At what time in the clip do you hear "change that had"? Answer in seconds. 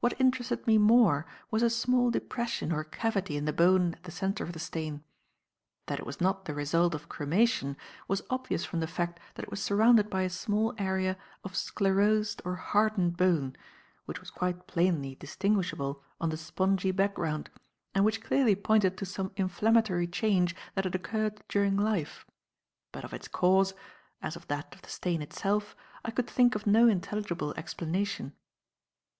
20.08-20.96